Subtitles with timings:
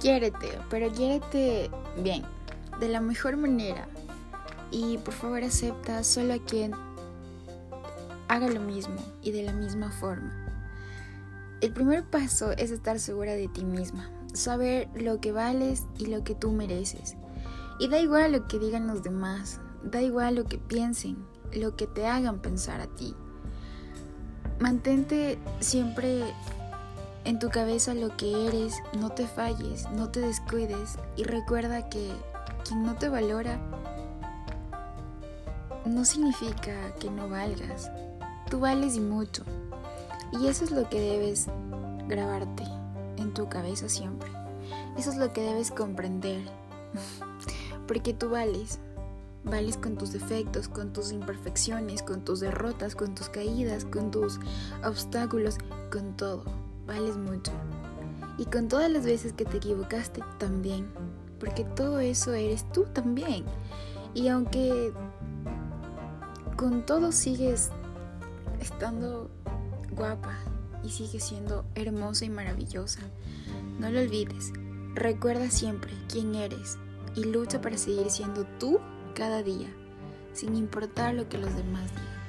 [0.00, 1.70] quiérete, pero quiérete
[2.02, 2.22] bien,
[2.80, 3.88] de la mejor manera.
[4.70, 6.72] Y por favor acepta solo a quien
[8.28, 10.32] haga lo mismo y de la misma forma.
[11.60, 16.22] El primer paso es estar segura de ti misma, saber lo que vales y lo
[16.22, 17.16] que tú mereces.
[17.80, 21.16] Y da igual lo que digan los demás, da igual lo que piensen,
[21.52, 23.14] lo que te hagan pensar a ti.
[24.60, 26.24] Mantente siempre
[27.28, 32.10] en tu cabeza lo que eres, no te falles, no te descuides y recuerda que
[32.66, 33.60] quien no te valora
[35.84, 37.90] no significa que no valgas.
[38.48, 39.44] Tú vales y mucho.
[40.40, 41.48] Y eso es lo que debes
[42.08, 42.64] grabarte
[43.18, 44.30] en tu cabeza siempre.
[44.96, 46.40] Eso es lo que debes comprender.
[47.86, 48.78] Porque tú vales.
[49.44, 54.40] Vales con tus defectos, con tus imperfecciones, con tus derrotas, con tus caídas, con tus
[54.82, 55.58] obstáculos,
[55.90, 56.67] con todo.
[56.88, 57.52] Vales mucho.
[58.38, 60.88] Y con todas las veces que te equivocaste también.
[61.38, 63.44] Porque todo eso eres tú también.
[64.14, 64.92] Y aunque
[66.56, 67.70] con todo sigues
[68.60, 69.30] estando
[69.92, 70.36] guapa
[70.82, 73.02] y sigues siendo hermosa y maravillosa,
[73.78, 74.52] no lo olvides.
[74.94, 76.78] Recuerda siempre quién eres
[77.14, 78.80] y lucha para seguir siendo tú
[79.14, 79.68] cada día,
[80.32, 82.27] sin importar lo que los demás digan.